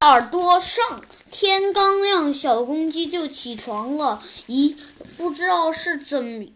[0.00, 4.22] 耳朵上，天刚亮，小公鸡就起床了。
[4.46, 4.76] 咦，
[5.16, 6.52] 不知道是怎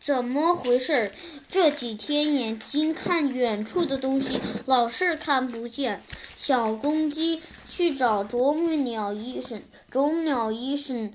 [0.00, 1.12] 怎么回事，
[1.48, 6.02] 这几天眼睛看远处的东西老是看不见。
[6.34, 7.40] 小公鸡
[7.70, 11.14] 去找啄木鸟医生，啄木鸟医生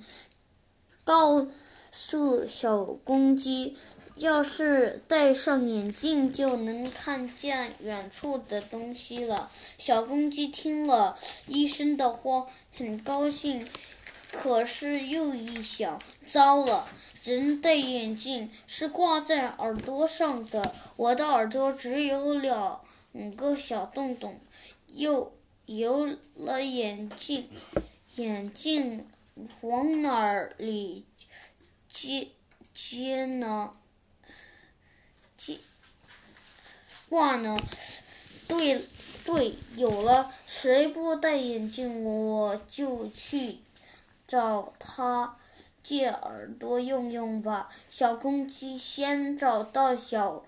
[1.04, 1.48] 告
[1.92, 3.76] 诉小公鸡。
[4.16, 9.52] 要是戴上眼镜，就能看见远处的东西了。
[9.78, 11.16] 小公鸡听了
[11.46, 13.68] 医生的话，很高兴。
[14.32, 16.88] 可是又一想，糟了，
[17.24, 22.82] 人戴眼镜是挂在耳朵上的，我的耳朵只有两
[23.36, 24.40] 个小洞洞，
[24.88, 25.32] 又
[25.68, 27.48] 有了眼镜，
[28.16, 29.06] 眼镜
[29.62, 31.06] 往哪里
[32.00, 32.30] 接
[32.76, 33.74] 接呢？
[35.36, 35.58] 接
[37.10, 37.58] 挂呢？
[38.48, 38.86] 对
[39.26, 40.32] 对，有了！
[40.46, 43.62] 谁不戴眼镜，我就去
[44.28, 45.38] 找他
[45.82, 47.68] 借耳朵用用吧。
[47.90, 50.44] 小公鸡先找到小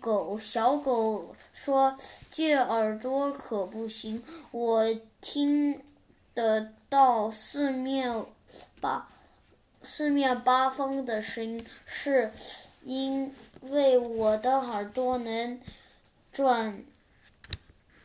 [0.00, 1.96] 狗，小狗说
[2.28, 5.80] ：“借耳朵可不行，我听
[6.34, 8.24] 得到四面
[8.80, 9.08] 八
[9.84, 12.32] 四面八方的声音，是
[12.82, 13.32] 因。”
[13.70, 15.58] 为我的耳朵能
[16.30, 16.84] 转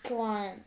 [0.02, 0.57] 转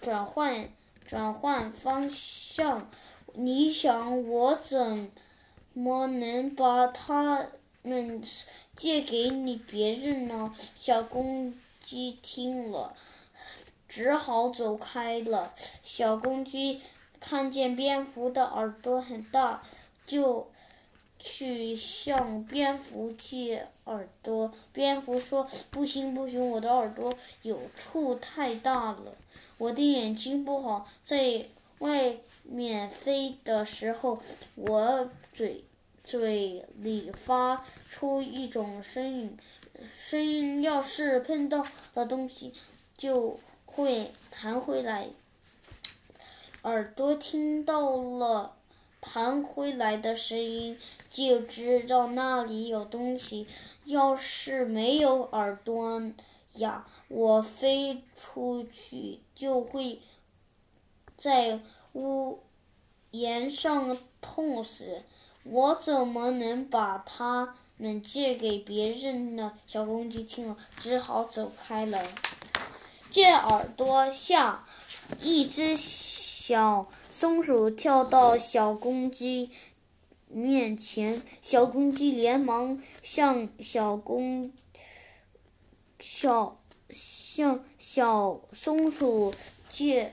[0.00, 0.70] 转换
[1.04, 2.88] 转换方向，
[3.34, 5.12] 你想我怎
[5.74, 7.48] 么能把它
[7.82, 8.22] 们
[8.74, 10.50] 借给你别人呢？
[10.74, 12.94] 小公鸡听了，
[13.86, 15.52] 只好走开了。
[15.82, 16.80] 小公鸡
[17.20, 19.62] 看见蝙蝠的耳朵很大，
[20.06, 20.50] 就。
[21.26, 24.52] 去向蝙蝠借耳朵。
[24.74, 27.10] 蝙蝠说：“不行，不行，我的耳朵
[27.40, 29.16] 有处太大了，
[29.56, 31.46] 我的眼睛不好，在
[31.78, 34.22] 外面飞的时候，
[34.54, 35.64] 我嘴
[36.02, 39.34] 嘴里发出一种声音，
[39.96, 41.64] 声音要是碰到
[41.94, 42.52] 了东西，
[42.98, 45.08] 就会弹回来。
[46.64, 48.56] 耳朵听到了。”
[49.04, 50.78] 弹回来的声音
[51.10, 53.46] 就知道那里有东西。
[53.84, 56.02] 要是没有耳朵
[56.54, 60.00] 呀，我飞出去就会
[61.16, 61.60] 在
[61.92, 62.40] 屋
[63.10, 65.02] 檐上痛死。
[65.42, 69.52] 我怎么能把它们借给别人呢？
[69.66, 72.02] 小公鸡听了，只好走开了。
[73.10, 74.64] 借耳朵下，
[75.20, 76.86] 一只小。
[77.08, 79.50] 松鼠跳到小公鸡
[80.28, 84.52] 面前，小公鸡连忙向小公
[86.00, 86.60] 小
[86.90, 89.32] 向小松鼠
[89.70, 90.12] 借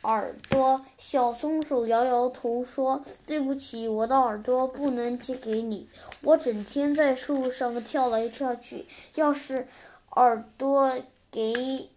[0.00, 0.82] 耳朵。
[0.96, 5.88] 小松鼠摇摇头说：“对不起，我的耳朵不能借给你。
[6.22, 9.68] 我整天在树上跳来跳去，要是
[10.12, 10.98] 耳朵
[11.30, 11.90] 给，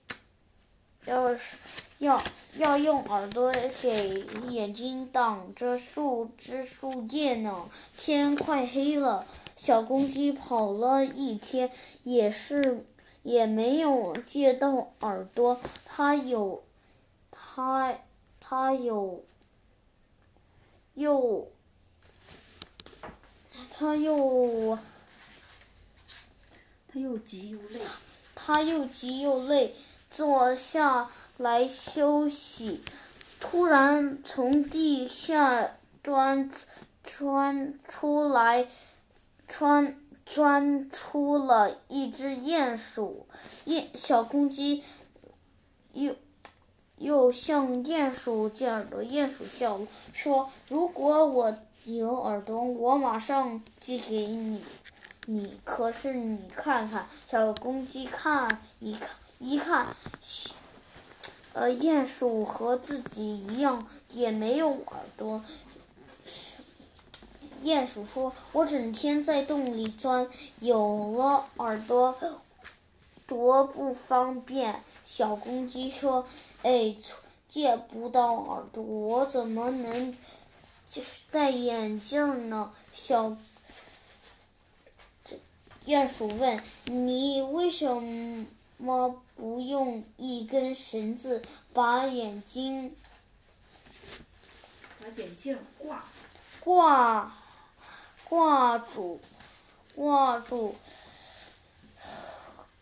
[1.06, 1.56] 要是。”
[2.00, 2.22] 要
[2.58, 7.68] 要用耳朵给眼睛挡着树枝树叶呢。
[7.98, 9.26] 天快黑了，
[9.56, 11.72] 小公鸡跑了一天，
[12.04, 12.86] 也是
[13.24, 15.60] 也没有借到耳朵。
[15.86, 16.64] 它有，
[17.32, 17.98] 它
[18.40, 19.24] 它有，
[20.94, 21.48] 又，
[23.72, 24.78] 它又，
[26.88, 27.80] 它又急又累。
[28.36, 29.74] 它又急又累。
[30.18, 31.08] 坐下
[31.38, 32.82] 来休息，
[33.40, 36.50] 突然从地下钻
[37.04, 38.68] 钻出来，
[39.48, 39.96] 钻
[40.26, 43.28] 钻出了一只鼹鼠。
[43.68, 44.84] 鼹小公鸡
[45.94, 46.16] 又
[46.96, 49.04] 又向鼹鼠借耳朵。
[49.04, 54.64] 鼹鼠笑了，说：“如果我有耳朵，我马上借给你。
[55.28, 59.96] 你可是你看看，小公鸡看一看。”一看，
[61.54, 65.44] 呃，鼹鼠和自己一样，也没有耳朵。
[67.64, 70.28] 鼹鼠说：“我整天在洞里钻，
[70.60, 72.16] 有了耳朵
[73.26, 76.26] 多不方便。”小公鸡说
[76.64, 76.96] ：“哎，
[77.48, 80.18] 借不到耳朵，我怎么能
[81.30, 83.36] 戴眼镜呢？”小
[85.86, 88.46] 鼹鼠问：“你为什么？”
[88.78, 91.42] 么不用一根绳子
[91.74, 92.96] 把眼睛
[95.02, 96.04] 把眼镜挂
[96.62, 97.34] 挂
[98.30, 99.20] 挂住
[99.96, 100.76] 挂住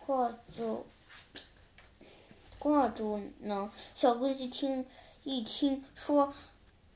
[0.06, 0.86] 挂住
[2.60, 3.72] 挂住呢。
[3.94, 4.86] 小公鸡听
[5.24, 6.34] 一听，说：“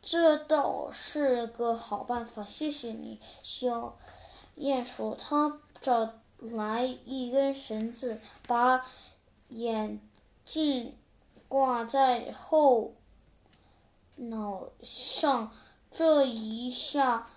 [0.02, 3.98] 这倒是个好办法，谢谢你。”小
[4.57, 8.86] 鼹鼠它找来一根绳子，把
[9.50, 10.00] 眼
[10.45, 10.95] 镜
[11.47, 12.94] 挂在后
[14.18, 15.51] 脑上，
[15.91, 17.27] 这一下。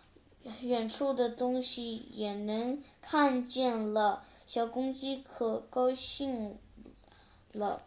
[0.63, 6.59] 远处的东西也能看见了，小公鸡可高兴
[7.53, 7.79] 了。